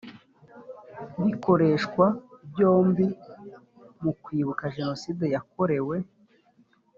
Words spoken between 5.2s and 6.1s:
yakorewe